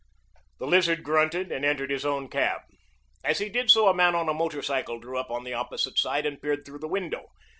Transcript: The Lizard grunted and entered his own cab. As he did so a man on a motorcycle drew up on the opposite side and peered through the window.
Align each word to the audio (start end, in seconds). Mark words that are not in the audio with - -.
The 0.57 0.65
Lizard 0.65 1.03
grunted 1.03 1.51
and 1.51 1.63
entered 1.63 1.91
his 1.91 2.07
own 2.07 2.27
cab. 2.27 2.61
As 3.23 3.37
he 3.37 3.49
did 3.49 3.69
so 3.69 3.87
a 3.87 3.93
man 3.93 4.15
on 4.15 4.27
a 4.27 4.33
motorcycle 4.33 4.97
drew 4.99 5.19
up 5.19 5.29
on 5.29 5.43
the 5.43 5.53
opposite 5.53 5.99
side 5.99 6.25
and 6.25 6.41
peered 6.41 6.65
through 6.65 6.79
the 6.79 6.87
window. 6.87 7.27